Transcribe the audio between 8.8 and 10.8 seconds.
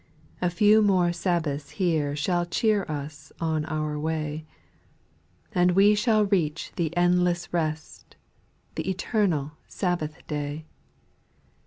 eternal Sabbath day.